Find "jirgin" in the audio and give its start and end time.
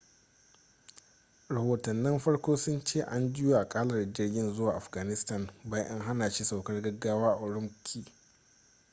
4.13-4.53